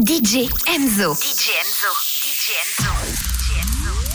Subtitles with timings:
[0.00, 1.12] DJ Enzo.
[1.14, 1.90] DJ Enzo.
[2.22, 2.92] DJ Enzo.
[3.82, 4.07] Mon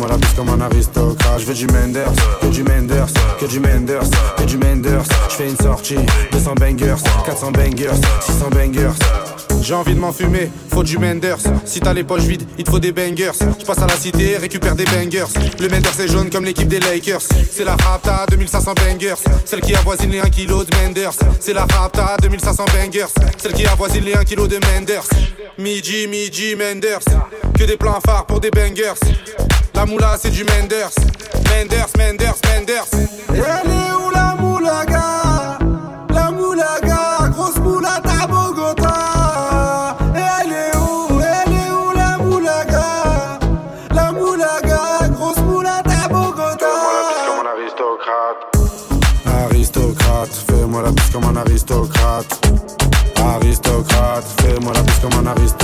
[0.00, 1.38] fais-moi la bise comme un aristocrate.
[1.38, 5.04] Je veux du Menders, que du Menders, que du Menders, que du Menders.
[5.28, 5.96] Je fais une sortie,
[6.32, 6.96] 200 bangers,
[7.26, 7.90] 400 bangers,
[8.20, 8.92] 600 bangers.
[9.62, 11.38] J'ai envie de m'enfumer, faut du Menders.
[11.66, 13.32] Si t'as les poches vides, il te faut des bangers.
[13.58, 15.26] Je passe à la cité, récupère des bangers.
[15.58, 17.22] Le Menders est jaune comme l'équipe des Lakers.
[17.50, 19.14] C'est la Rapta 2500 bangers.
[19.44, 21.12] Celle qui avoisine les 1 kg de Menders.
[21.40, 23.12] C'est la Rapta 2500 bangers.
[23.36, 25.08] Celle qui avoisine les 1 kg de Menders.
[25.58, 27.04] Midi, midi, Menders.
[27.58, 28.94] Que des plans phares pour des bangers.
[29.74, 30.90] La moula, c'est du Menders.
[31.48, 32.86] Menders, Menders, Menders.
[33.28, 35.58] Elle est où la moulaga?
[36.12, 43.38] La moulaga, grosse moulade à Bogota Elle est où Elle est où la moulaga?
[43.94, 46.66] La moulaga, grosse moulade à Bogota
[49.44, 52.46] Aristocrate, fais-moi la bise comme un aristocrate.
[53.16, 55.59] Aristocrate, fais-moi la bise comme un aristocrate.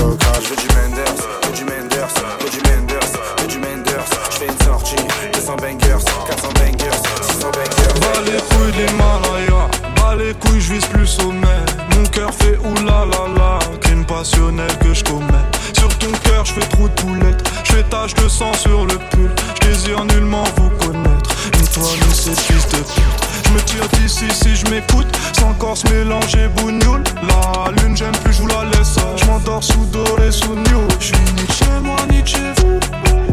[10.40, 11.64] Couilles, je vise plus sommet.
[11.94, 15.46] Mon cœur fait oulala, crime passionnel que je commets.
[15.72, 18.96] Sur ton cœur, je fais trop de poulettes, je fais tache de sang sur le
[19.10, 19.30] pull.
[19.54, 21.15] Je désire nullement vous connaître,
[21.58, 23.26] ni toi ni cette fils de pute.
[23.44, 25.06] Je me tire d'ici si je m'écoute,
[25.38, 27.02] sans encore se mélanger bougnoule.
[27.22, 28.96] La lune, j'aime plus, je vous la laisse.
[29.16, 30.82] Je m'endors sous doré, sous new.
[31.00, 32.80] Je suis ni chez moi, ni chez vous.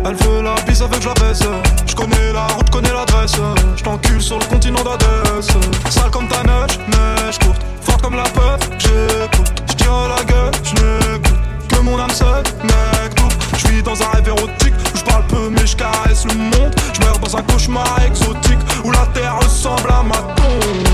[0.06, 1.44] Elle veut la bise avec la baisse.
[1.86, 3.36] Je connais la route, connais l'adresse.
[3.76, 5.48] Je sur le continent d'Adès.
[5.90, 7.62] Sale comme ta neige, neige courte.
[7.82, 9.52] Forte comme la peur, j'écoute.
[9.70, 13.28] Je tire la gueule, je n'écoute que mon âme seule, mec tout.
[13.54, 16.74] Je suis dans un rêve érotique où je parle peu mais je caresse le monde.
[16.94, 20.94] Je meurs dans un cauchemar exotique où la terre ressemble à ma tombe.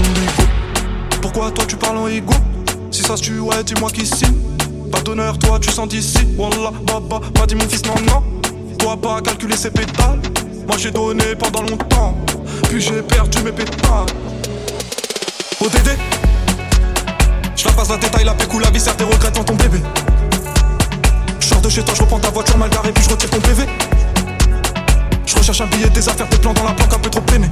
[1.22, 2.34] Pourquoi toi tu parles en ego
[2.92, 4.34] Si ça se tue, ouais, dis-moi qui signe.
[4.92, 6.20] Pas d'honneur, toi tu sens d'ici.
[6.38, 8.24] Wallah, baba, pas dit mon fils, non, non.
[8.78, 10.20] Toi pas calculer ses pétales.
[10.68, 12.16] Moi j'ai donné pendant longtemps.
[12.70, 14.06] Puis j'ai perdu mes pétales.
[15.62, 15.98] ODD
[17.56, 19.80] Je la passe la détail, la pécou, la vie, tes regrets dans ton bébé.
[21.62, 23.66] De chez toi, je reprends ta voiture mal garée, puis je retire ton PV.
[25.26, 27.50] Je recherche un billet, des affaires, tes plans dans la planque, un peu trop peiné.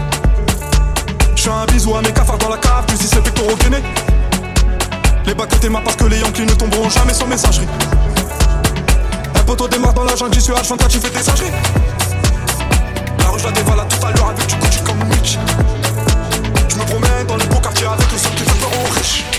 [1.36, 3.84] Je fais un bisou à mes cafards dans la cave, plus si c'est pectoraux gainés.
[5.26, 7.68] Les bacs que t'aimes parce que les Yankees ne tomberont jamais sans messagerie.
[9.36, 11.52] Un poteau démarre dans la jungle, j'y suis H24, tu fais tes singeries.
[13.20, 15.38] La rue, je la dévale à tout à l'heure avec du Gucci comme Mitch.
[16.70, 19.37] Je me promène dans les beaux quartiers avec le seul qui veut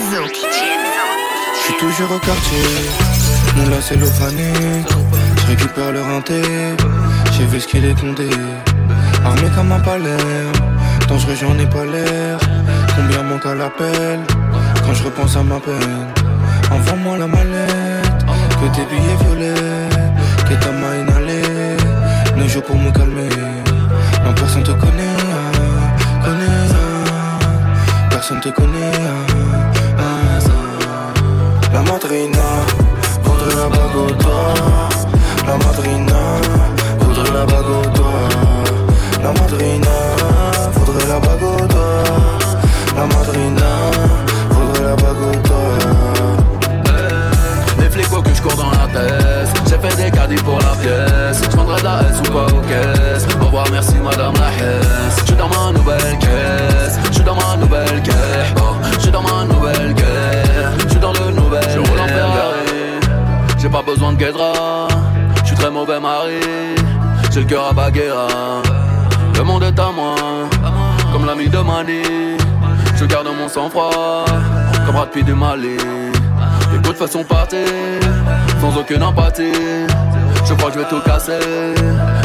[0.00, 0.42] rendre riche.
[1.80, 2.58] voiture au quartier.
[3.56, 6.42] Mon là c'est Je récupère le renté.
[7.32, 8.30] J'ai vu ce qu'il est condé.
[9.24, 10.16] Armé comme un palais.
[11.08, 12.38] Dangereux, j'en ai pas l'air.
[12.96, 14.20] Combien manque à l'appel?
[14.84, 16.06] Quand je repense à ma peine?
[16.70, 18.24] Envoie-moi la mallette.
[18.60, 19.88] Que tes billets violets.
[20.48, 21.76] Que ta main inhalée.
[22.36, 23.28] Ne joue pour me calmer.
[24.24, 25.16] Non, personne te connaît.
[26.24, 26.52] Connaît.
[28.10, 29.61] Personne te connaît.
[31.72, 32.38] La madrina
[33.22, 34.54] voudrait la bague au doigt.
[35.46, 36.20] La madrina
[37.00, 38.28] voudrait la bague au doigt.
[39.22, 39.96] La madrina
[40.74, 42.04] voudrait la bague au doigt.
[42.96, 43.70] La madrina
[44.50, 46.12] voudrait la bague au doigt.
[47.78, 50.74] Les flics faut que je cours dans la tête J'ai fait des caddies pour la
[50.82, 54.81] pièce Je de la S ou pas aux caisses Au revoir merci madame la hesse
[67.32, 68.28] J'ai le cœur à Baguera
[69.34, 70.14] Le monde est à moi
[71.12, 72.02] Comme l'ami de Mani
[72.96, 74.24] Je garde mon sang-froid
[74.86, 75.76] Comme rapide du Mali
[76.72, 77.58] les coups de façon partir,
[78.60, 79.52] sans aucune empathie.
[80.46, 81.38] Je crois que je vais tout casser.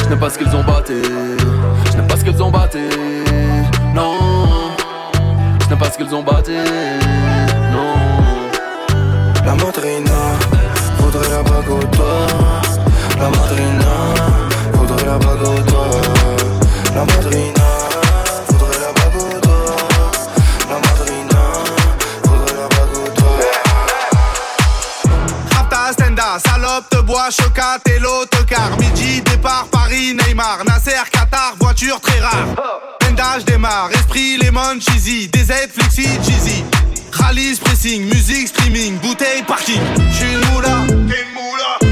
[0.03, 1.01] Je n'aime pas ce qu'ils ont batté.
[1.91, 2.79] Je n'aime pas ce qu'ils ont batté.
[3.93, 4.13] Non.
[5.61, 6.55] Je n'aime pas ce qu'ils ont batté.
[7.73, 7.93] Non.
[9.45, 10.37] La madrina
[10.99, 11.87] voudrait la bague au
[15.19, 16.01] doigt.
[16.93, 17.67] La madrina
[18.47, 19.77] voudrait la bague au doigt.
[20.69, 21.17] La madrina.
[26.39, 28.77] salope te bois, chocat et l'autocar.
[28.79, 32.47] Midi, départ, Paris, Neymar, Nasser, Qatar, voiture très rare.
[32.99, 36.63] Pendage démarre, esprit, lemon, cheesy, DZ, flexi, cheesy.
[37.11, 39.81] Rallye, pressing, musique, streaming, bouteille, parking.
[40.11, 41.86] J'suis une moula, t'es une moula.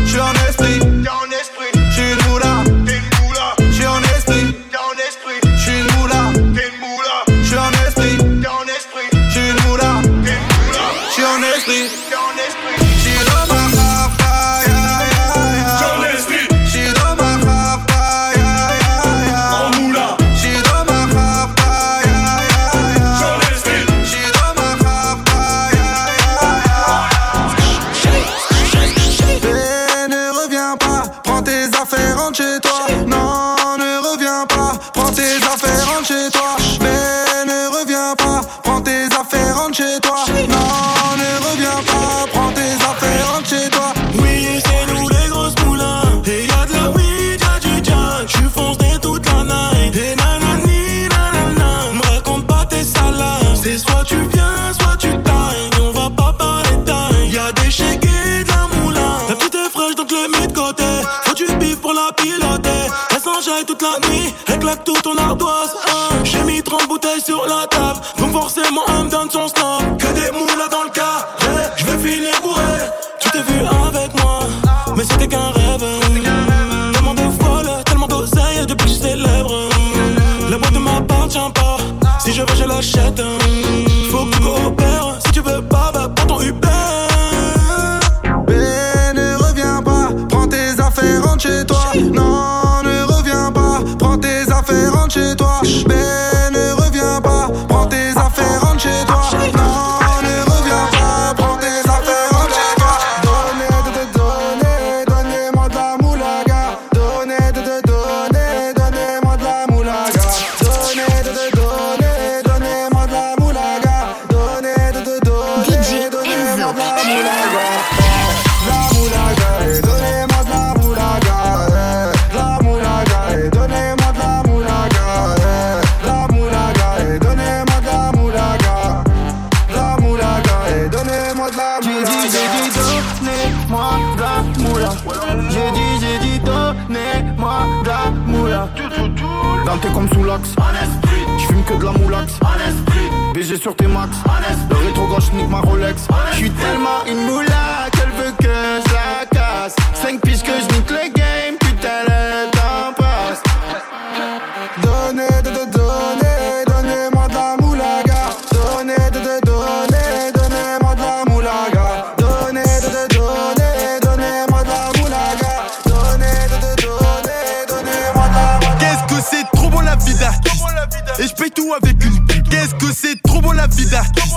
[173.76, 174.36] Vie d'artiste.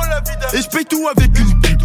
[0.53, 1.79] Et je paye tout avec une pub.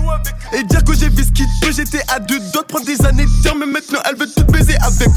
[0.54, 3.04] Et dire que j'ai vu ce qu'il peut, j'étais à deux doigts de prendre des
[3.06, 5.10] années de mais maintenant elle veut tout baiser avec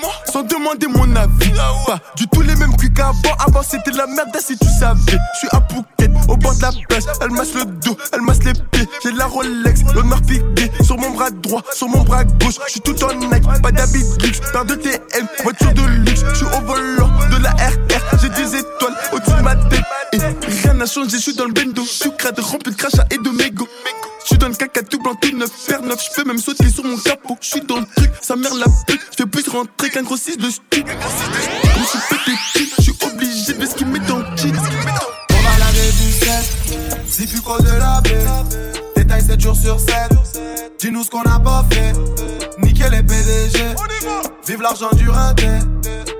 [0.00, 0.10] moi.
[0.32, 1.52] Sans demander mon avis.
[1.86, 3.36] Pas du tout les mêmes cuits qu'avant.
[3.46, 5.00] Avant c'était de la merde, si tu savais.
[5.06, 7.02] Je suis à Phuket, au bord de la plage.
[7.20, 8.88] Elle masse le dos, elle masse les pieds.
[9.02, 10.70] J'ai la Rolex, l'honneur piqué.
[10.82, 12.56] Sur mon bras droit, sur mon bras gauche.
[12.66, 14.40] Je suis tout en Nike, pas d'habit luxe.
[14.52, 16.24] Paire de TM, voiture de luxe.
[16.30, 18.18] Je suis au volant de la RR.
[18.20, 18.94] J'ai des étoiles
[20.86, 21.82] changé, je suis dans le bendo.
[21.84, 23.68] Je suis crade, rempli de crachats et de mégots.
[24.22, 26.00] Je suis dans le caca tout blanc, tout neuf, paire neuf.
[26.04, 27.36] Je peux même sauter sur mon capot.
[27.40, 29.00] Je suis dans le truc, sa mère la pute.
[29.12, 30.82] Je fais plus rentrer qu'un gros 6 de stu.
[30.82, 34.54] Comme je suis pété cul, je suis obligé de ce qu'il met dans le cheat.
[34.54, 36.28] On va laver du 7,
[37.06, 38.24] si plus qu'au de la baie.
[38.96, 39.88] Détail 7 jours sur 7.
[40.78, 41.92] Dis-nous ce qu'on a pas fait.
[42.58, 43.58] Nickel les PDG.
[44.46, 45.48] Vive l'argent du rinté.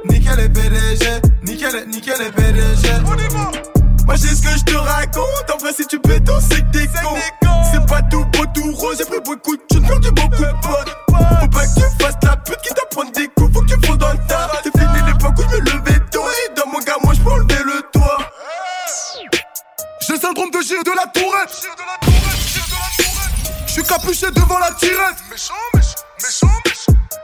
[0.08, 1.06] Nickel les PDG.
[1.44, 3.81] Nickel, nickel les PDG.
[4.06, 5.50] Moi j'ai ce que je te raconte.
[5.52, 7.16] En vrai, si tu peux tout, c'est que t'es con.
[7.70, 8.96] C'est pas tout beau, tout rose.
[8.98, 10.96] J'ai pris beaucoup de thunes, perdu beaucoup de potes.
[11.08, 13.52] Faut pas que tu fasses la pute qui t'apprend des coups.
[13.54, 14.50] Faut que tu fondes dans le tas.
[14.62, 16.24] C'est fini l'époque où je me levais tôt.
[16.24, 18.18] Et dans mon gars, moi je peux enlever le toit.
[20.00, 21.68] J'ai le syndrome de gire de la tourette.
[23.66, 25.16] Je suis capuché devant la tirette.
[25.30, 26.61] Méchant, méchant, méchant.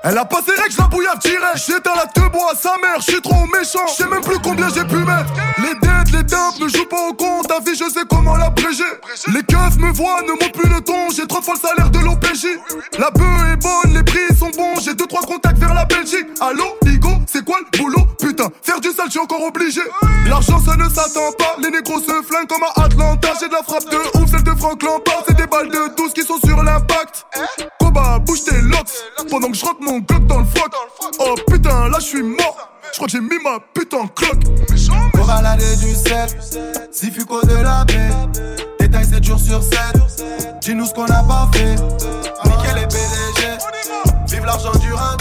[0.05, 1.57] Elle a pas ses règles, je la bouillave direct.
[1.57, 3.87] J'éteins la te bois à sa mère, je suis trop méchant.
[3.89, 5.33] Je sais même plus combien j'ai pu mettre.
[5.59, 7.49] Les dettes, les dumps ne jouent pas au compte.
[7.49, 8.85] Ta vie, je sais comment l'abréger.
[9.33, 11.11] Les keufs me voient, ne montent plus le ton.
[11.15, 12.47] J'ai trois fois le salaire de l'OPJ.
[12.99, 14.81] La bœuf est bonne, les prix sont bons.
[14.81, 16.27] J'ai deux, trois contacts vers la Belgique.
[16.41, 18.07] Allô, Igo, c'est quoi le boulot?
[18.19, 19.81] Putain, faire du sale, je suis encore obligé.
[20.29, 21.57] L'argent, ça ne s'attend pas.
[21.63, 23.29] Les négros se flinguent comme à Atlanta.
[23.41, 25.23] J'ai de la frappe de ouf, celle de Frank Lampard.
[25.27, 27.27] C'est des balles de 12 qui sont sur l'impact.
[27.81, 28.93] Koba, bouge tes locks.
[29.31, 30.73] Pendant que je mon glock dans le froc.
[31.21, 32.71] Oh putain, là je suis mort.
[32.93, 34.43] Je crois que j'ai mis ma putain en cloque.
[35.15, 36.37] On va laver du 7,
[36.91, 38.11] si de la baie.
[38.81, 39.81] Détail 7 jours sur 7.
[40.61, 41.77] Dis-nous ce qu'on a pas fait.
[42.45, 43.59] Nickel les PDG.
[44.29, 45.18] Vive l'argent du rinté.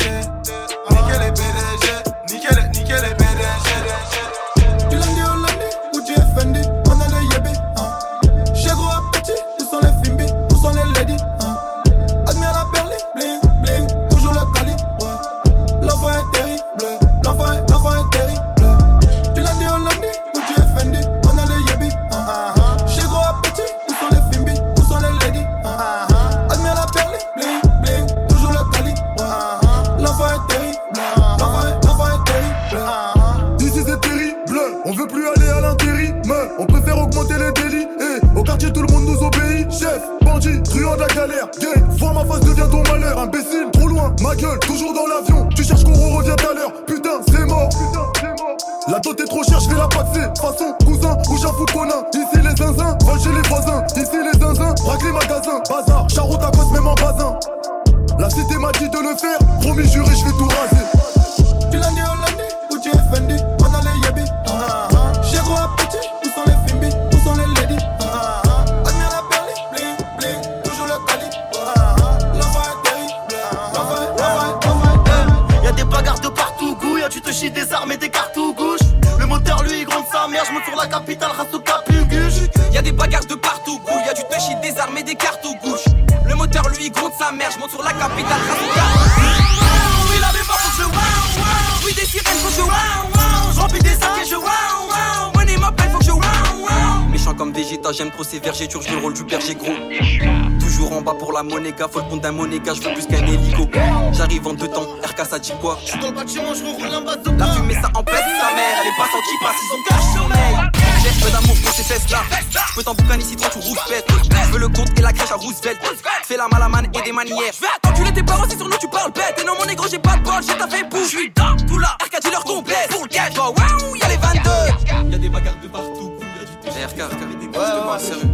[101.48, 103.68] Monéga, faut le compte d'un monéga, je veux plus qu'un hélico.
[104.13, 107.01] J'arrive en deux temps, RK ça dit quoi J'suis dans le bâtiment, je roule un
[107.01, 107.32] bazooka.
[107.38, 110.08] La fumée ça empêche sa mère, elle est pas sans qui passe, ils ont cache
[110.16, 110.56] sommeil.
[111.04, 112.20] J'ai peu d'amour pour ces fesses là.
[112.51, 114.06] Je peux t'en boucan ici, toi tu rouspètes.
[114.48, 115.80] Je veux le compte et la crèche à Roosevelt.
[116.24, 117.54] Fais la malamane et des manières.
[117.54, 119.39] Je vais attendre, tes parents, c'est sur nous, tu parles bête.
[119.42, 121.12] Et non, mon négro, j'ai pas de bol, j'ai ta fait bouffe.
[121.12, 122.89] Je suis dans tout là, RK dis leur complète.
[122.89, 125.12] Pour le cash, oh waouh, y'a les 22.
[125.12, 128.30] Y'a des bagarres de partout, y'a du RK, RK, des ouais, ouais, sérieux.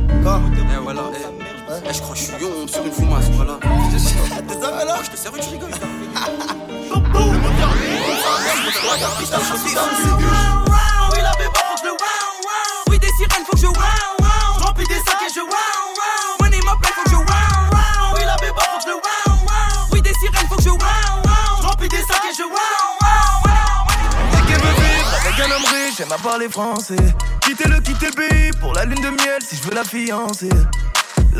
[0.83, 1.01] Voilà.
[1.81, 3.57] Eh, je crois que je suis yon sur une fumasse, voilà.
[3.91, 5.71] Désolé là, je te sers, tu rigoles.
[5.71, 5.79] Oui,
[11.21, 11.97] la mémoire faut que je le wow,
[12.43, 12.83] wow.
[12.89, 14.65] Oui, des sirènes, faut que je wow, wow.
[14.65, 16.37] Remplis des sacs et je wow, wow.
[16.41, 18.13] Money m'appelle, faut que je wow, wow.
[18.15, 19.87] Oui, la mémoire faut que je le wow, wow.
[19.93, 21.67] Oui, des sirènes, faut que je wow, wow.
[21.67, 22.53] Remplis des sacs et je wow,
[23.01, 23.49] wow.
[24.31, 26.95] Dès qu'elle veut vivre avec un homme riche, j'aime à parler français.
[27.41, 30.49] Quitter le, quitter le pays pour la lune de miel si je veux la fiancer.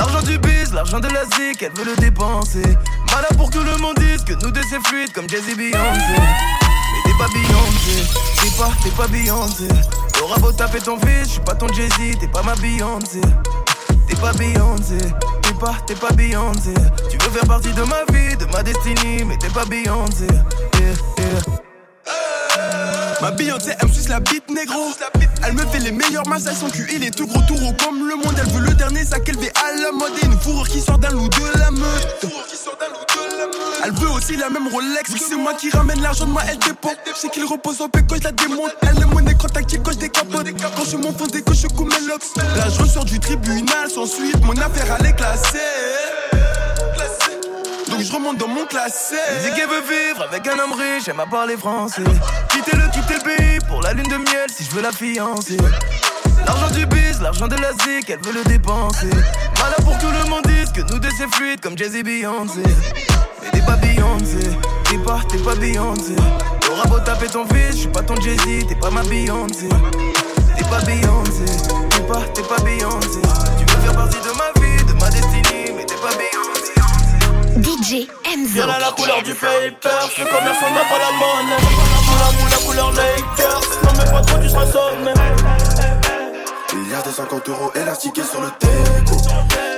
[0.04, 2.62] L'argent du biz, l'argent de la zik, elle veut le dépenser.
[3.10, 6.18] Malin pour que le monde dise que nous deux c'est fluide comme Jay-Z Beyoncé.
[6.20, 8.04] Mais t'es pas Beyoncé,
[8.42, 9.70] t'es pas, t'es pas Beyoncé.
[10.12, 13.22] T'auras beau taper ton fils, je suis pas ton Jay-Z, t'es pas ma Beyoncé.
[14.10, 14.98] T'es pas Beyoncé,
[15.42, 16.74] t'es pas, t'es pas Beyoncé.
[17.10, 20.28] Tu veux faire partie de ma vie, de ma destinée, mais t'es pas Beyoncé.
[23.24, 24.92] Ma Beyoncé, elle me suce la bite négro.
[25.46, 28.06] Elle me fait les meilleurs massages, son cul il est tout gros, tout gros comme
[28.06, 28.36] le monde.
[28.38, 31.12] Elle veut le dernier sac élevé à la mode et une fourrure qui sort d'un
[31.12, 32.26] loup de la meute.
[33.86, 35.10] Elle veut aussi la même Rolex.
[35.26, 36.92] C'est moi qui ramène l'argent de moi, elle dépend.
[37.16, 38.76] Sais qu'il repose au quand je la démonte.
[38.82, 40.48] Elle est monnaie quand tactile quand je décapote.
[40.76, 42.24] Quand je m'enfonce dès que je coupe mes locks.
[42.36, 44.44] Là, je ressors du tribunal sans suite.
[44.44, 45.60] Mon affaire, elle est classée.
[47.90, 49.16] Donc je remonte dans mon classé.
[49.30, 52.02] Elle qu'elle veut vivre avec un homme riche, elle m'a parlé français.
[52.54, 55.58] Quitter le, quitter le pays pour la lune de miel si je veux la fiancer.
[56.46, 59.10] L'argent du biz, l'argent de la zik, elle veut le dépenser.
[59.56, 62.62] Voilà pour que tout le monde dise que nous deux c'est fluide comme Jay-Z Beyoncé.
[63.42, 64.38] Mais t'es pas Beyoncé,
[64.90, 66.16] t'es pas, t'es pas Beyoncé.
[66.62, 69.68] T'auras beau taper ton fils, je suis pas ton Jay-Z, t'es pas ma Beyoncé.
[70.56, 71.46] T'es pas Beyoncé,
[71.90, 73.20] t'es pas, t'es pas Beyoncé.
[73.58, 76.74] Tu veux faire partie de ma vie, de ma destinée, mais t'es pas Beyoncé.
[77.58, 78.54] DJ Enzo.
[78.54, 79.74] Viens à la couleur du paper,
[80.20, 82.03] le commerçant n'a pas la monnaie.
[82.32, 84.66] Moula moula couleur Lakers, non mais pas trop tu seras
[86.94, 89.18] y a des 50 euros élastiqués sur le teco.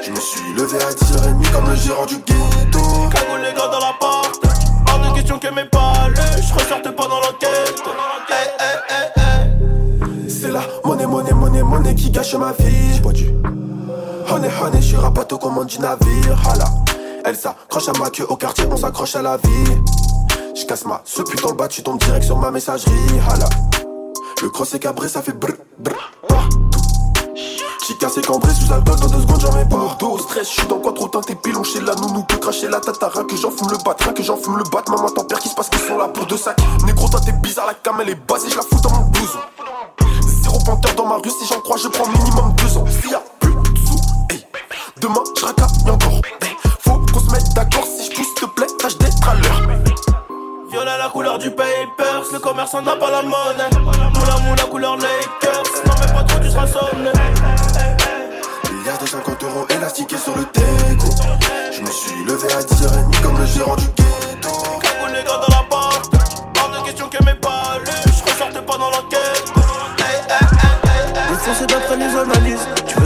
[0.06, 2.80] Je me suis levé à 10h30 comme le gérant du ghetto.
[3.10, 4.44] Cagoule les gars dans la porte.
[4.90, 7.84] Hors de question que mes palais, je ressorte pas dans l'enquête.
[8.30, 10.30] Hey, hey, hey.
[10.30, 13.00] C'est la monnaie, monnaie, monnaie, monnaie qui gâche ma vie.
[13.02, 13.30] Pas dû.
[14.30, 16.38] Honey, honey, je suis rapato comme du navire.
[16.50, 16.66] Hala.
[17.24, 19.72] Elle s'accroche à ma queue au quartier, on s'accroche à la vie.
[20.56, 22.94] Je casse ma ce putain le bas, tu tombes direct sur ma messagerie.
[23.30, 23.50] Hala.
[24.42, 25.94] Le cross est cabré, ça fait brr brr.
[27.88, 29.98] J'ai cassé cambré sous alcool dans deux secondes, j'en mets pas.
[30.00, 32.80] Dos, stress, je suis dans quoi trop t'es pilon chez la nounou, que cracher la
[32.80, 34.82] tatara, que j'en fume le bat, rien que j'en fume le bat.
[34.88, 36.58] Maman, t'en perds qui se passe qu'ils sont là pour deux sacs.
[36.86, 39.40] Négro, toi t'es bizarre, la cam elle est basée, je la fous dans mon blouson.
[40.42, 42.86] Zéro panthère dans ma rue, si j'en crois, je prends minimum deux ans.
[42.88, 44.00] S'il y a plus de sous,
[44.32, 44.46] hey.
[45.02, 46.22] demain je racaille encore.
[46.42, 46.56] Hey.
[46.80, 49.55] Faut qu'on se mette d'accord, si je pousse, te plaît, tâche d'être à l'heure.
[50.84, 53.70] La couleur du papers, le commerçant n'a pas la monnaie.
[54.14, 56.68] Moula moula couleur Lakers, non mais pas trop tu seras
[58.86, 61.10] y a des 50 euros élastiqués sur le teco.
[61.72, 63.88] Je me suis levé à 10h30 comme le gérant du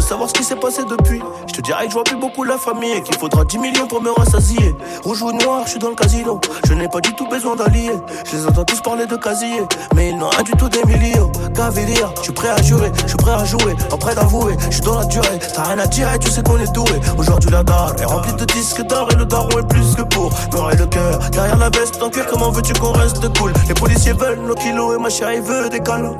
[0.09, 1.21] savoir ce qui s'est passé depuis.
[1.45, 3.85] Je te dirais que je vois plus beaucoup la famille Et qu'il faudra 10 millions
[3.85, 4.75] pour me rassasier.
[5.03, 6.41] Rouge ou noir, je suis dans le casino.
[6.67, 7.91] Je n'ai pas du tout besoin d'alliés.
[8.25, 9.61] Je les entends tous parler de casier
[9.95, 11.31] Mais ils n'ont rien du tout des millions.
[11.53, 14.75] Cavalier, je suis prêt à jurer Je suis prêt à jouer, en prêt d'avouer Je
[14.75, 16.99] suis dans la durée, t'as rien à dire et tu sais qu'on est doué.
[17.19, 20.31] Aujourd'hui la dalle est remplie de disques d'or Et le daron est plus que pour
[20.31, 21.19] me le cœur.
[21.29, 23.53] Derrière la veste en cuir, comment veux-tu qu'on reste cool?
[23.67, 26.17] Les policiers veulent nos kilos et ma chérie veut des câlins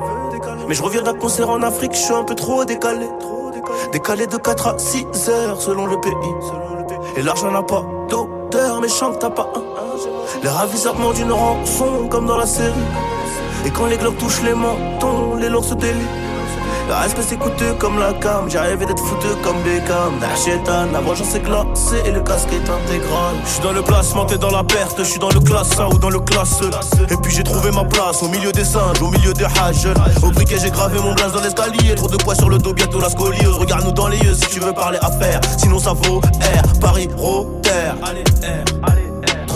[0.68, 3.08] mais je reviens d'un concert en Afrique, je suis un peu trop décalé.
[3.92, 6.12] Décalé de 4 à 6 heures selon le pays.
[7.16, 9.62] Et l'argent n'a pas d'odeur, mais chante t'as pas un.
[10.42, 12.72] Les ravisseurs d'une rançon comme dans la série.
[13.66, 16.29] Et quand les globes touchent les mentons, les lourds se délient.
[16.90, 20.18] Le respect c'est coûteux comme la cam, j'ai rêvé d'être foutu comme Beckham.
[20.44, 23.36] Chétan, la vengeance est glacée et le casque est intégral.
[23.44, 25.86] Je suis dans le classement, t'es dans la perte, je suis dans le classe 1
[25.86, 27.12] ou dans le classe E.
[27.12, 29.86] Et puis j'ai trouvé ma place au milieu des singes, au milieu des hages.
[30.20, 33.00] Au briquet j'ai gravé mon blaze dans l'escalier, trop de poids sur le dos, bientôt
[33.00, 33.56] la scoliose.
[33.56, 37.70] Regarde-nous dans les yeux si tu veux parler affaires, sinon ça vaut R, Paris, Rotter.
[38.04, 38.99] Allez, R, allez.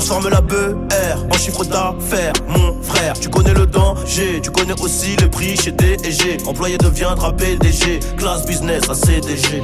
[0.04, 3.14] Transforme la BR en chiffre d'affaires, mon frère.
[3.18, 6.36] Tu connais le danger, tu connais aussi le prix chez DG.
[6.46, 9.62] Employé deviendra PDG, classe business à CDG.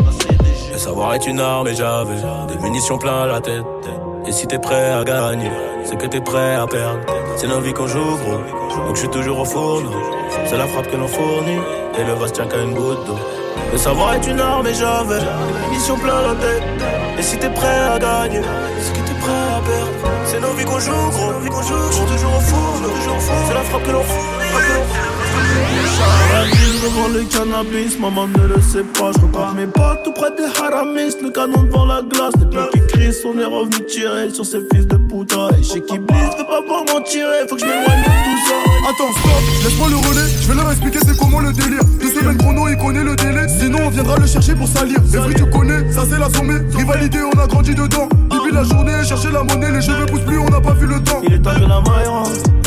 [0.73, 2.15] Le savoir est une arme et j'avais
[2.49, 3.65] des munitions plein la tête.
[4.27, 5.51] Et si t'es prêt à gagner,
[5.85, 7.01] c'est que t'es prêt à perdre.
[7.37, 8.87] C'est nos vies qu'on joue, gros.
[8.87, 9.93] Donc je suis toujours au fourneau.
[10.47, 11.61] C'est la frappe que l'on fournit.
[11.99, 13.19] Et le vase tient qu'à une goutte d'eau.
[13.73, 15.21] Le savoir est une arme et j'avais
[15.69, 16.63] munitions plein la tête.
[17.19, 18.41] Et si t'es prêt à gagner,
[18.81, 19.91] c'est que t'es prêt à perdre?
[20.25, 21.33] C'est nos vies qu'on joue, gros.
[21.33, 23.37] Qu'on joue, toujours au four, toujours au four.
[23.49, 24.05] C'est la frappe que l'on
[26.45, 29.13] ville devant le cannabis, maman ne le sait pas.
[29.15, 31.15] Je repars mes pas tout près des haramis.
[31.23, 34.61] Le canon devant la glace, les peurs qui crient, on est revenu tirer sur ces
[34.73, 35.49] fils de putain.
[35.59, 38.49] Et chez qui blisse, veut pas voir m'en tirer, faut que je m'éloigne de tout
[38.49, 38.70] ça.
[38.89, 41.81] Attends, stop, laisse-moi le relais, je vais leur expliquer c'est comment le délire.
[42.01, 43.47] Deux semaines chrono, il connaît le délai.
[43.49, 44.99] Sinon, on viendra le chercher pour salir.
[45.15, 46.59] Evry, tu connais, ça c'est la sommée.
[46.77, 48.09] Rivalité, on a grandi dedans.
[48.31, 51.01] Depuis la journée, chercher la monnaie, les cheveux poussent plus, on n'a pas vu le
[51.03, 51.21] temps.
[51.23, 52.09] Il est temps que la maille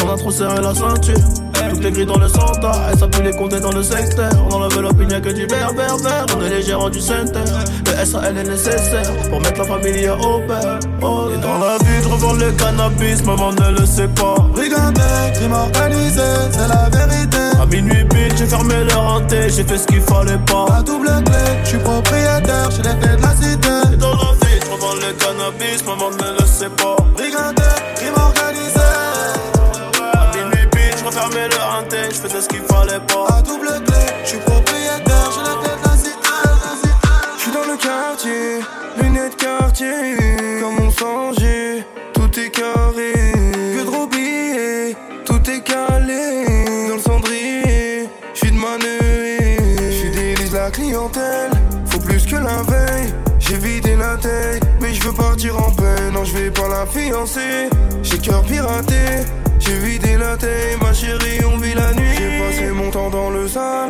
[0.03, 1.42] on a trop serré la ceinture.
[1.69, 4.31] Tout est gris dans le centre, et ça pue les compter dans le secteur.
[4.49, 6.25] On enlève l'opinion que du vert, vert, vert.
[6.37, 7.39] On est les gérants du center.
[7.85, 10.79] Le SAL est nécessaire pour mettre la famille au père.
[11.01, 14.35] Oh, et dans la vie, je revends le cannabis, maman ne le sait pas.
[14.53, 16.21] Brigandais, crime organisé,
[16.51, 17.37] c'est la vérité.
[17.61, 20.65] À minuit, bitch, j'ai fermé leur hanté, j'ai fait ce qu'il fallait pas.
[20.69, 23.93] La double clé, je suis propriétaire, j'ai les clés de la cité.
[23.93, 26.95] Et dans la vie, je revends le cannabis, maman ne le sait pas.
[27.15, 27.75] Briganteur,
[31.13, 33.27] je refermais leur hanté, je faisais ce qu'il fallait pas.
[33.29, 36.13] La double clé, je suis propriétaire, les clés de la cité.
[37.37, 38.59] Je suis dans le quartier,
[39.01, 40.15] lunettes quartier,
[40.59, 43.13] comme on s'enjait, tout est carré,
[43.53, 44.95] que de robier,
[45.25, 46.45] tout est calé,
[46.87, 51.51] dans le cendrier, je suis de manœuvre, je suis délice la clientèle,
[51.85, 56.11] faut plus que la veille, j'ai vidé la tête, mais je veux partir en paix,
[56.11, 57.69] non je vais pas la fiancer,
[58.01, 59.25] j'ai cœur piraté,
[59.65, 63.29] j'ai vidé la tête, ma chérie on vit la nuit, j'ai passé mon temps dans
[63.29, 63.89] le sale,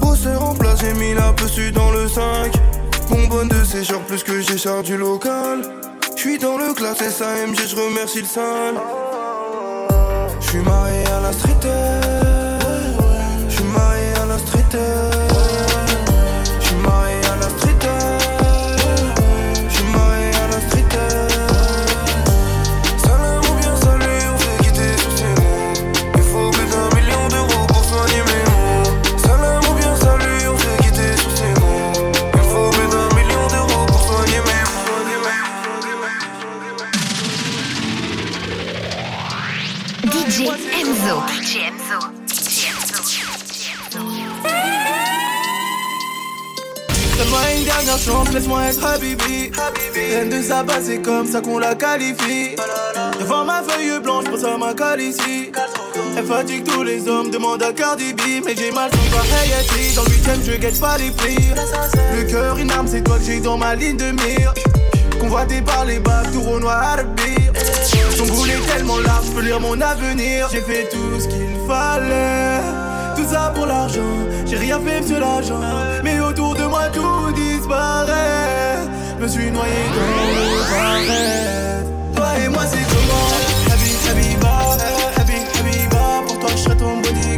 [0.00, 2.52] Bosseur en place, j'ai mis la pessu dans le 5
[3.08, 5.62] Bonbonne de sécheur plus que j'ai char du local.
[6.16, 8.74] J'suis dans le classe SAMG, je remercie le sale.
[10.40, 11.68] J'suis marié à la street
[47.92, 49.50] chance, laisse-moi être Habibi.
[49.94, 52.56] Rien de sa base, c'est comme ça qu'on la qualifie.
[53.20, 55.52] Devant ma feuille blanche, pense à ma ici.
[56.16, 58.20] Elle fatigue tous les hommes, demande à Cardi B.
[58.44, 59.94] Mais j'ai mal sans toi, Hayati.
[59.94, 61.36] Dans le huitième, je guette pas les prix.
[62.16, 64.52] Le cœur, une arme, c'est toi que j'ai dans ma ligne de mire.
[65.20, 66.96] Convoité par les bacs, tout au noir,
[68.16, 70.48] Son boulet est tellement large, je peux lire mon avenir.
[70.50, 72.60] J'ai fait tout ce qu'il fallait.
[73.16, 74.00] Tout ça pour l'argent,
[74.46, 75.60] j'ai rien fait, monsieur l'agent.
[76.04, 77.32] Mais autour de moi, tout
[77.66, 78.86] disparaît.
[79.20, 81.16] Me suis noyé dans le.
[82.14, 83.28] Toi et moi, c'est comment?
[83.72, 84.54] Happy, Habiba,
[85.16, 86.22] Happy, Habiba.
[86.26, 87.35] Pour toi, je serai ton bodyguard.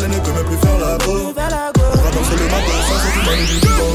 [0.00, 0.98] Il ne peut même plus faire la.
[1.06, 3.94] On va danser le maco, ça sort du manu du dibango.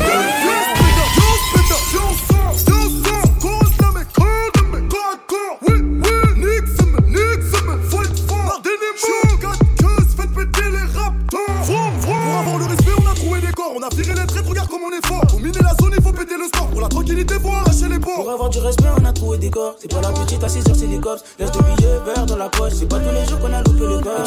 [12.01, 13.73] Pour avoir le respect, on a trouvé des corps.
[13.75, 15.21] On a viré les traits, regarde comme on est fort.
[15.27, 16.67] Pour miner la zone, il faut péter le score.
[16.67, 18.15] Pour la tranquillité, faut arracher les ports.
[18.15, 19.75] Pour avoir du respect, on a trouvé des corps.
[19.79, 21.23] C'est pas la petite à 6 heures, c'est des cops.
[21.37, 22.73] Laisse de billets verts dans la poche.
[22.79, 23.61] C'est pas tous les jours qu'on a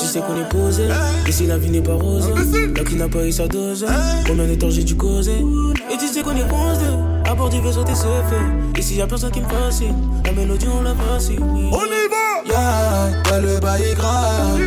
[0.02, 0.88] tu sais qu'on est posé.
[1.26, 2.28] Et si la vie n'est pas rose,
[2.76, 3.86] là qui n'a pas eu sa dose.
[4.26, 5.44] Combien de temps j'ai dû causer?
[5.92, 6.86] Et tu sais qu'on est bronzé.
[7.24, 8.78] À bord du vaisseau, t'es fait.
[8.78, 11.40] Et s'il y a personne qui me fascine, la mélodie, on la facile.
[11.40, 12.22] On y va!
[12.44, 14.58] Yeah, ouais, le bail est grave.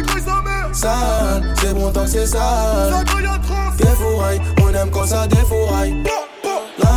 [0.71, 3.05] Sale, c'est bon tant que c'est Ça sale.
[3.77, 6.03] Des fourrailles, on aime quand ça défouraille.
[6.79, 6.89] Là,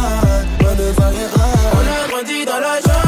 [0.60, 3.07] loin de On a grandi dans la jungle.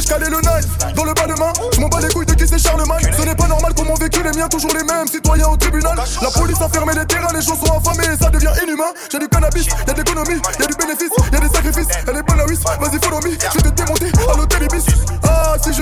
[0.00, 0.94] je calais le knife.
[0.94, 3.10] Dans le bas de main, je m'en bats les couilles de qui c'est Charlemagne.
[3.16, 5.06] Ce n'est pas normal qu'on m'ont vécu les miens, toujours les mêmes.
[5.06, 8.30] Citoyens au tribunal, la police a fermé les terrains, les gens sont affamés et ça
[8.30, 8.92] devient inhumain.
[9.10, 11.10] J'ai du cannabis, y'a de l'économie, y'a du bénéfice,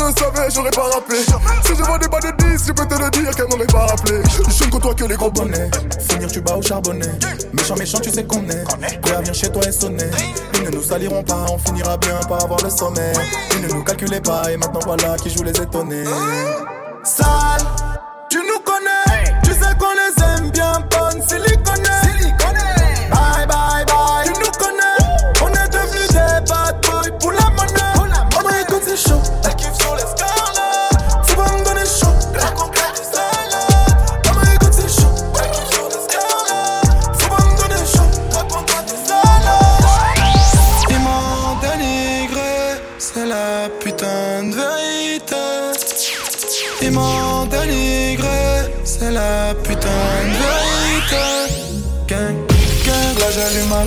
[0.06, 1.18] Je savais, j'aurais pas rappelé.
[1.64, 3.86] Si je vois des bas de 10, je peux te le dire qu'elle m'aurait pas
[3.86, 4.22] rappelé.
[4.48, 5.70] Je ne côtoie que les gros bonnets.
[6.08, 7.12] Finir tu bats au charbonnet.
[7.52, 8.64] Méchant, méchant, tu sais qu'on est.
[9.10, 10.10] À venir chez toi et sonner.
[10.54, 13.12] Ils ne nous saliront pas, on finira bien par avoir le sommet.
[13.56, 16.04] Ils ne nous calculaient pas et maintenant voilà qui joue les étonnés.
[17.02, 17.62] Sale,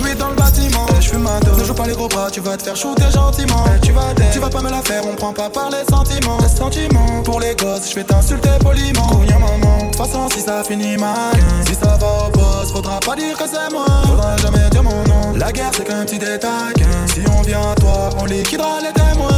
[0.02, 0.86] weed dans le bâtiment.
[1.00, 1.58] Je fume ma dose.
[1.58, 3.64] Ne joue pas les gros bras, tu vas te faire shooter gentiment.
[3.82, 6.38] tu vas tu vas pas me la faire, on prend pas par les sentiments.
[6.40, 9.06] Les sentiments, pour les gosses, je vais t'insulter poliment.
[9.08, 11.34] Cougnon maman, de toute façon, si ça finit mal,
[11.66, 13.86] si ça va au boss, faudra pas dire que c'est moi.
[14.06, 15.34] Faudra jamais dire mon nom.
[15.36, 16.74] La guerre, c'est qu'un petit détail.
[17.06, 19.37] Si on vient à toi, on liquidera les témoins.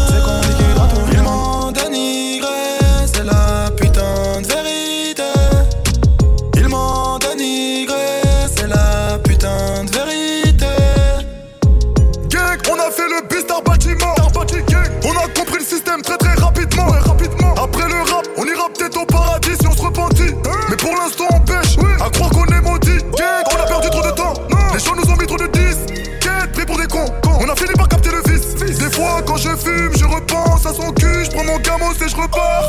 [30.21, 31.25] Repense à son cul.
[31.25, 32.65] Je prends mon gamos et je repars.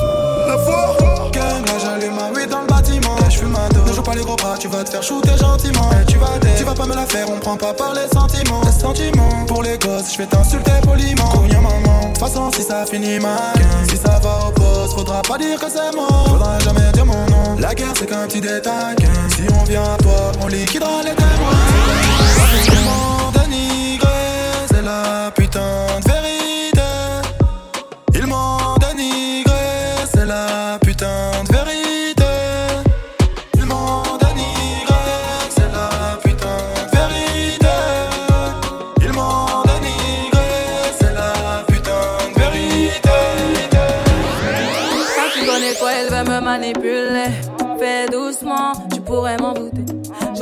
[0.48, 1.30] La foi.
[1.32, 3.16] Gang, là j'allume ma weed dans le bâtiment.
[3.30, 3.90] Je fume ma dose.
[3.90, 5.90] Ne joue pas les gros bras, tu vas te faire shooter gentiment.
[6.08, 8.62] tu vas tu vas pas me la faire, on prend pas par les sentiments.
[8.66, 11.30] Les sentiments, pour les gosses, je vais t'insulter poliment.
[11.30, 13.54] Cognons maman, de toute façon, si ça finit mal,
[13.90, 16.08] si ça va au poste, faudra pas dire que c'est moi.
[16.28, 17.58] Faudra jamais dire mon nom.
[17.60, 18.96] La guerre, c'est qu'un petit détail.
[19.30, 21.82] Si on vient à toi, on liquidera les témoins.
[24.68, 25.71] C'est la putain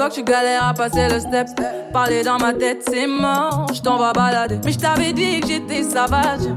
[0.10, 1.48] tu galères à passer le step.
[1.94, 3.68] Parler dans ma tête, c'est mort.
[3.74, 4.60] Je t'en vais balader.
[4.64, 6.48] Mais je t'avais dit que j'étais sauvage.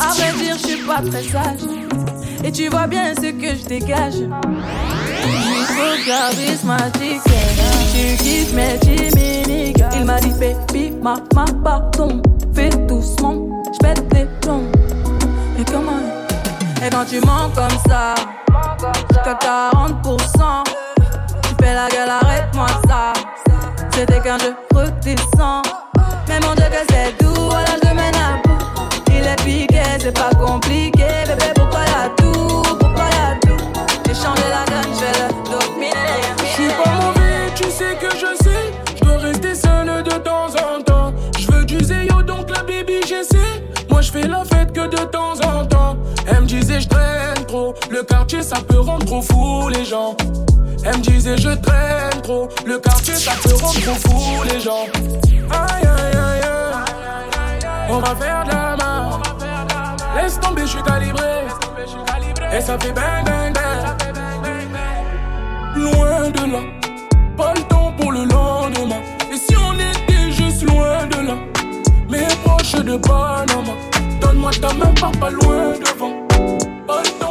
[0.00, 1.60] À vrai dire, je suis pas très sage.
[2.44, 4.14] Et tu vois bien ce que je dégage.
[4.14, 7.22] Je suis trop charismatique.
[7.92, 9.82] Tu kiffes mes chimiques.
[9.98, 12.22] Il m'a dit, baby, ma, ma, pardon.
[12.54, 14.70] Fais doucement, je pète les plombs.
[15.58, 16.00] Et comment?
[16.84, 18.14] Et quand tu mens comme ça,
[48.26, 50.16] quartier, ça peut rendre trop fou les gens.
[50.84, 52.48] Elle me disait, je traîne trop.
[52.66, 54.86] Le quartier, ça peut rendre trop fou les gens.
[55.52, 57.86] Aïe, aïe, aïe, aïe.
[57.88, 59.20] On va faire de la main.
[60.16, 61.44] Laisse tomber, je suis calibré.
[62.52, 63.96] Et ça fait bang, bang, bang.
[65.76, 66.58] Loin de là.
[67.36, 69.02] Pas le temps pour le lendemain.
[69.32, 71.34] Et si on était juste loin de là?
[72.10, 73.74] Mais proche de Panama.
[74.20, 76.26] Donne-moi ta main, pars pas loin devant.
[76.88, 77.25] Pas le temps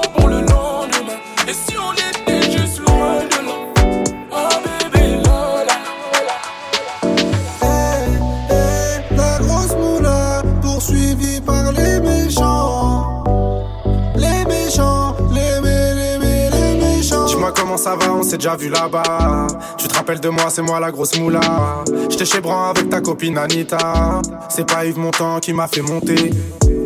[17.86, 19.46] ça va, on s'est déjà vu là-bas.
[19.78, 21.84] Tu te rappelles de moi, c'est moi la grosse moula.
[22.10, 24.24] J'étais chez Bran avec ta copine Anita.
[24.50, 26.32] C'est pas Yves Montand qui m'a fait monter.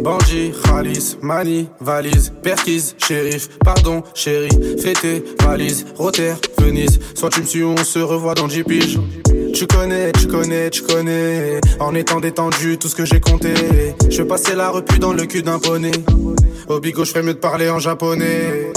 [0.04, 4.50] Bandit, Khalis, Mani, valise, perquise, shérif, pardon, chérie,
[4.82, 7.00] fêté, valise, Rotter, Venise.
[7.16, 9.00] Soit tu me suis, on se revoit dans 10 piges.
[9.54, 11.62] Tu connais, tu connais, tu connais.
[11.80, 13.54] En étant détendu, tout ce que j'ai compté.
[14.10, 15.92] Je passer la repu dans le cul d'un poney.
[16.68, 18.74] Au bigot, je mieux de parler en japonais.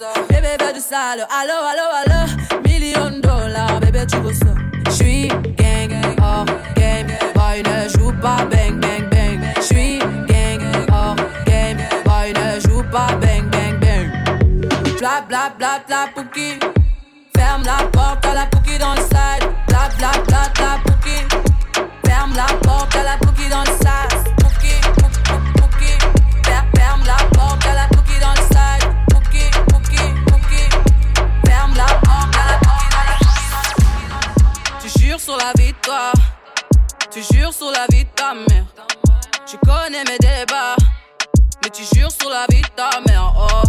[0.00, 2.62] Bébé bébé du sale, allo allo allo.
[2.64, 4.54] Million dollars, bébé tu veux ça.
[4.90, 9.40] J'suis gang, hors game, boy ne joue pas bang bang bang.
[9.60, 14.10] J'suis gang, hors game, boy ne joue pas bang bang bang.
[14.98, 16.58] Bla bla bla bla pouki
[17.36, 19.46] Ferme la porte à la pouki dans le side.
[19.68, 20.78] Bla bla bla bla
[22.06, 24.11] Ferme la porte à la pouki dans le side
[37.20, 38.64] jures sur la vie de ta mère.
[39.46, 40.76] Tu connais mes débats,
[41.62, 43.34] mais tu jures sur la vie de ta mère.
[43.36, 43.62] Oh,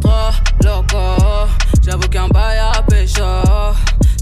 [0.00, 0.30] trop
[0.64, 1.50] loco,
[1.84, 3.22] j'avoue qu'un bail à pécho.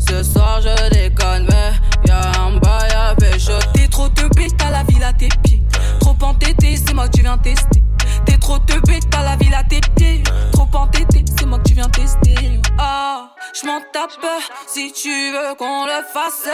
[0.08, 1.72] Ce soir je déconne, mais
[2.06, 3.52] y'a un bail à pécho.
[3.74, 5.62] T'es trop te bête à la ville à tes pieds.
[6.00, 7.82] Trop entêté, c'est moi que tu viens tester.
[8.26, 10.22] T'es trop te bête à la ville à tes pieds.
[10.52, 12.60] Trop entêté, c'est moi que tu viens tester.
[12.78, 14.10] Ah, je m'en tape
[14.66, 16.48] si tu veux qu'on le fasse.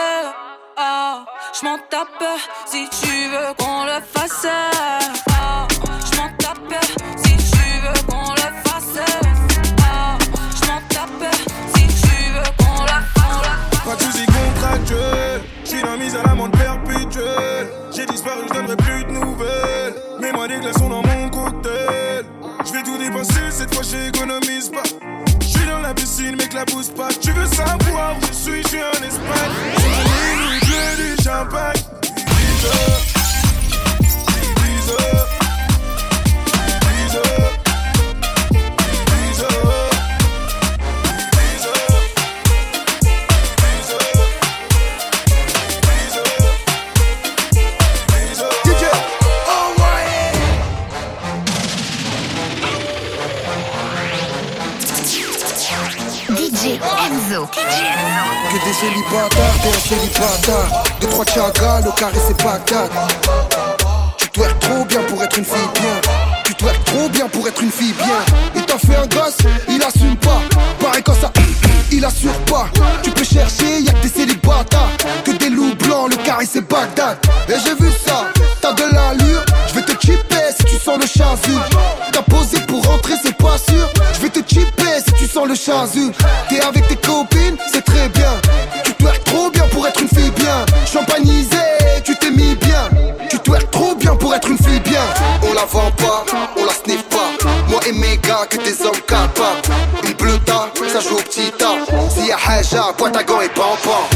[0.77, 1.25] Ah,
[1.59, 2.23] je m'en tape
[2.65, 4.45] si tu veux qu'on le fasse.
[4.45, 6.85] Ah, je m'en tape
[7.17, 8.99] si tu veux qu'on le fasse.
[9.83, 11.35] Ah, je m'en tape
[11.75, 13.83] si tu veux qu'on le fasse.
[13.85, 17.67] Pas de soucis contractuels, j'suis la mise à l'amende perpétuelle.
[17.91, 19.95] J'ai disparu, j'donnerai plus de nouvelles.
[20.19, 22.25] Mets-moi des glaçons dans mon cocktail.
[22.65, 24.83] J'vais tout dépenser, cette fois j'économise pas.
[25.41, 27.09] J'suis dans la piscine, mais que la pousse pas.
[27.21, 30.40] Tu veux savoir où je suis, j'suis en Espagne.
[30.71, 33.20] J'ai du champagne, dis-le.
[58.71, 60.83] Que des célibataires, t'es un célibataire.
[61.01, 62.89] Deux, trois chagas, le carré c'est Bagdad.
[64.17, 66.13] Tu twerk trop bien pour être une fille bien.
[66.45, 68.37] Tu twerk trop bien pour être une fille bien.
[68.55, 70.41] Il t'a fait un gosse, il assume pas.
[70.79, 71.31] Pareil quand ça,
[71.91, 72.69] il assure pas.
[73.03, 74.89] Tu peux chercher, y'a que des célibataires.
[75.25, 77.17] Que des loups blancs, le carré c'est Bagdad.
[77.49, 78.25] Et j'ai vu ça,
[78.61, 79.43] t'as de l'allure.
[79.67, 81.57] Je vais te chipper si tu sens le chasu.
[82.13, 83.89] T'as posé pour rentrer, c'est pas sûr.
[84.13, 86.11] Je vais te chipper si tu sens le chasu.
[86.47, 86.95] T'es avec tes
[96.57, 97.29] on la sniff pas.
[97.69, 99.61] Moi et mes gars, que des hommes capables.
[100.03, 101.77] Une bleuta, ça joue au petit tas.
[102.09, 104.10] S'il y a haja, pointe à gants et pampan.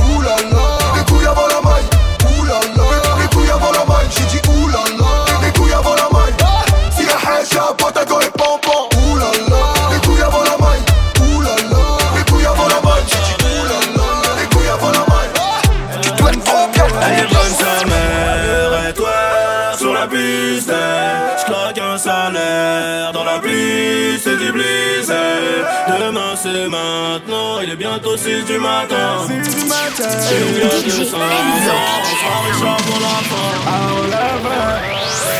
[26.46, 27.60] C'est maintenant.
[27.64, 29.26] Il est bientôt 6 du matin.
[29.30, 33.50] Il y a 200 ans on sera riche avant la fin.
[33.68, 34.82] Ah la vraie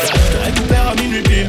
[0.04, 1.48] Je te récupère à minuit pile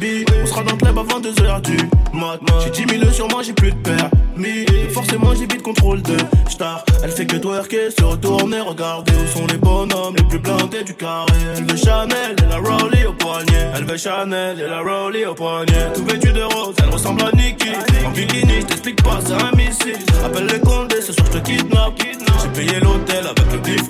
[0.00, 1.76] baby On sera dans le club avant 2h du
[2.12, 2.40] mat.
[2.64, 4.64] J'ai 10 000 sur moi j'ai plus de permis.
[4.74, 6.16] Et Forcément j'ai vite contrôle de
[6.48, 6.84] star.
[7.02, 10.94] Elle fait que twerker, se retourner Regardez où sont les bonhommes les plus plantés du
[10.94, 11.32] carré.
[11.56, 13.70] Elle veut Chanel et la Rowley au poignet.
[13.76, 15.92] Elle veut Chanel et la Rowley au poignet.
[15.94, 17.70] Tout vêtu de rose, elle ressemble à Nicki.
[17.70, 17.87] En
[18.18, 19.98] bikini, t'explique pas, c'est un missile.
[20.24, 22.02] Appelle les condés, ce soir je te kidnappe.
[22.42, 23.88] J'ai payé l'hôtel avec le beef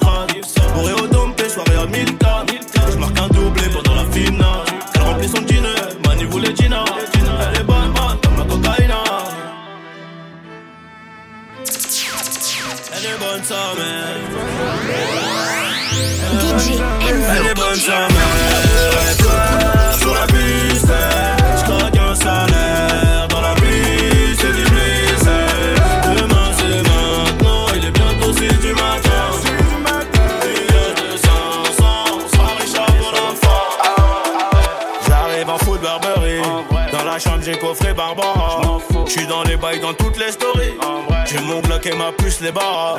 [41.87, 42.99] Ma puce les barres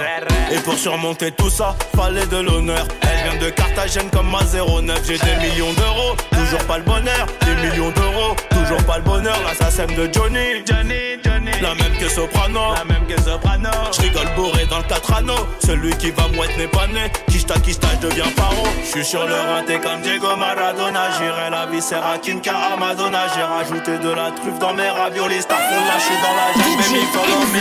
[0.51, 2.87] Et pour surmonter tout ça Fallait de l'honneur.
[3.01, 6.15] Elle vient de Carthagène comme ma 09 J'ai des millions d'euros
[6.49, 7.27] Toujours pas le bonheur.
[7.45, 9.37] Des millions d'euros Toujours pas le bonheur.
[9.43, 10.65] Là ça sème de Johnny.
[10.65, 11.51] Johnny Johnny.
[11.61, 12.73] La même que Soprano.
[12.73, 13.69] La même que Soprano.
[13.91, 17.11] J'rigole bourré dans le 4 anneaux Celui qui va mouette n'est pas né.
[17.27, 18.63] Kishta Kishta je deviens paro.
[18.83, 21.11] J'suis sur le rinté comme Diego Maradona.
[21.19, 23.27] J'irai la viscère à Kinka à Madonna.
[23.35, 25.43] J'ai rajouté de la truffe dans mes raviolis.
[25.43, 27.59] Star font lâcher dans la jungle Baby follow me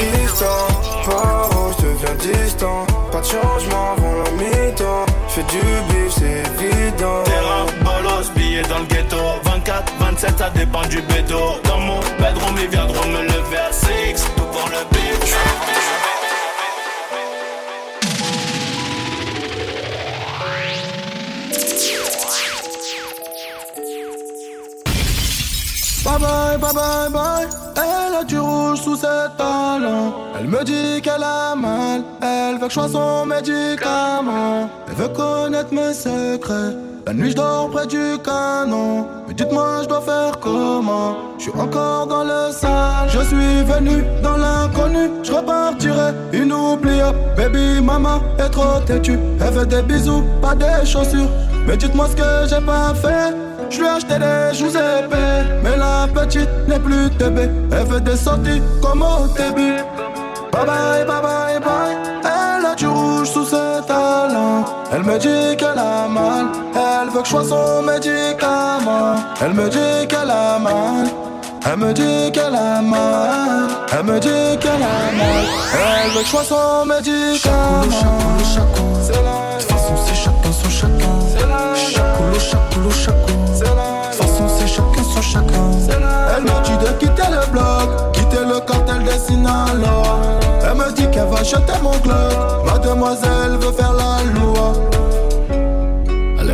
[0.00, 0.66] Distant,
[1.06, 2.86] paro, je deviens distant.
[3.12, 5.09] Pas de changement avant la mi-temps.
[5.40, 7.22] Fais du bif, c'est évident.
[7.24, 12.56] Terrain, bolos, billets dans le ghetto 24, 27, ça dépend du béto Dans mon bedroom,
[12.60, 15.36] ils viendront me lever à 6 Tout pour le beat
[26.04, 27.59] Bye bye, bye bye, bye.
[27.76, 30.12] Elle a du rouge sous ses talons.
[30.38, 34.68] Elle me dit qu'elle a mal, elle veut que je sois son médicament.
[34.88, 36.74] Elle veut connaître mes secrets.
[37.06, 39.06] La nuit je dors près du canon.
[39.26, 41.16] Mais dites-moi je dois faire comment?
[41.38, 43.08] Je suis encore dans le sale.
[43.08, 45.10] Je suis venu dans l'inconnu.
[45.22, 47.18] Je repartirai inoubliable.
[47.36, 49.18] Baby maman est trop têtue.
[49.40, 51.30] Elle veut des bisous, pas des chaussures.
[51.66, 53.34] Mais dites-moi ce que j'ai pas fait.
[53.70, 55.46] Je lui ai acheté des joues épais.
[55.62, 57.38] Mais la petite n'est plus TB.
[57.72, 59.76] Elle veut des sorties comme au début.
[60.52, 61.96] Bye bye, bye bye, bye.
[62.24, 64.64] Elle a du rouge sous ses talons.
[64.92, 66.46] Elle me dit qu'elle a mal.
[66.74, 69.14] Elle veut que je sois son médicament.
[69.40, 71.06] Elle me dit qu'elle a mal.
[71.64, 73.68] Elle me dit qu'elle a mal.
[73.92, 75.44] Elle me dit qu'elle a mal.
[75.72, 78.10] Elle veut que je sois son médicament.
[79.90, 81.74] Façon, c'est chacun son chacun.
[81.74, 83.40] Chacoulo, chacoulo, chacun.
[83.58, 85.70] De façon, c'est chacun son chacun.
[86.36, 90.20] Elle me dit de quitter le bloc, quitter le cartel des Sinaloa.
[90.62, 92.64] Elle me dit qu'elle va jeter mon club.
[92.64, 94.72] Mademoiselle veut faire la loi.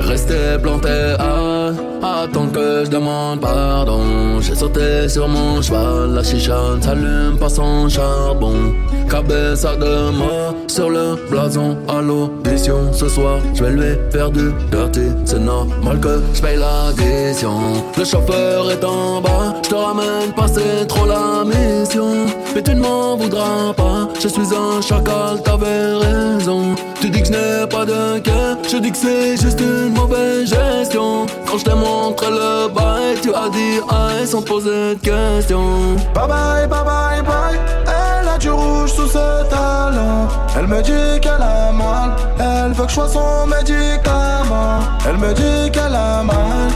[0.07, 4.41] Restée plantée à attendre que je demande pardon.
[4.41, 8.75] J'ai sauté sur mon cheval, la chicha ne s'allume pas sans charbon.
[9.11, 12.93] Cabeza de mort sur le blason à l'audition.
[12.93, 15.09] Ce soir, je vais lui faire du dirty.
[15.25, 17.59] C'est normal que je paye l'addition.
[17.99, 22.27] Le chauffeur est en bas, je te ramène pas, c'est trop la mission.
[22.55, 26.75] Mais tu ne m'en voudras pas, je suis un chacal, t'avais raison.
[27.07, 30.49] Tu dis que je n'ai pas de cœur, je dis que c'est juste une mauvaise
[30.49, 31.27] gestion.
[31.47, 35.95] Quand je t'ai montré le bail, tu as dit aïe sans poser de questions.
[36.13, 37.61] Bye bye, bye bye, bye.
[37.87, 40.27] Elle a du rouge sous ses talons.
[40.59, 42.17] Elle me dit qu'elle a mal.
[42.41, 44.81] Elle veut que je sois son médicament.
[45.09, 46.73] Elle me dit qu'elle a mal.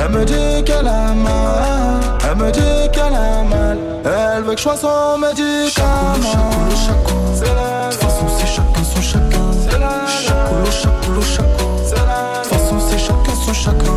[0.00, 2.00] Elle me dit qu'elle a mal.
[2.30, 3.78] Elle me dit qu'elle a mal.
[4.04, 6.60] Elle veut que je sois son médicament.
[7.34, 8.73] C'est la façon, c'est.
[10.54, 11.64] Chacoulo, chacoulo, chacun.
[12.40, 13.92] De façon, c'est chacun son chacun.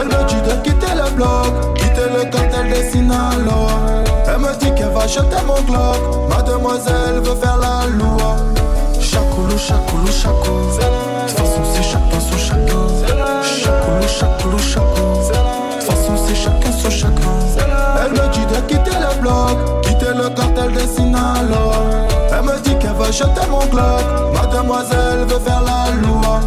[0.00, 4.02] Elle me dit de quitter le bloc, quitter le cartel des Sinaloa.
[4.26, 6.28] Elle me dit qu'elle va jeter mon Glock.
[6.28, 8.36] Mademoiselle veut faire la loi.
[9.00, 10.58] Chacoulo, chacoulo, chacun.
[11.24, 13.42] De façon, c'est chacun son chacun.
[13.44, 14.84] Chacoulo, chacoulo, chacun.
[14.84, 17.32] De toute façon, c'est chacun son chacun.
[18.04, 22.05] Elle me dit de quitter le bloc, quitter le cartel des Sinaloa.
[23.06, 24.34] Elle me dit qu'elle va jeter mon Glock.
[24.34, 26.40] Mademoiselle veut faire la loi.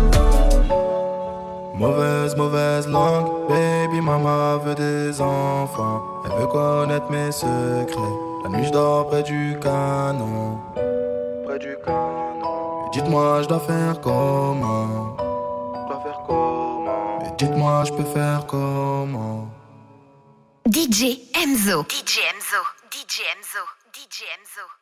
[1.74, 6.02] Mauvaise, mauvaise langue, baby mama veut des enfants.
[6.26, 8.16] Elle veut connaître mes secrets.
[8.44, 10.60] La nuit je dors près du canon.
[11.46, 12.90] Près du canon.
[12.92, 15.16] Dites-moi, je dois faire comment?
[15.74, 17.20] Je dois faire comment?
[17.22, 19.48] Mais dites-moi, je peux faire comment?
[20.70, 21.84] DJ Enzo.
[21.84, 22.62] DJ Enzo.
[22.92, 23.64] DJ Enzo.
[23.94, 24.79] DJ Enzo.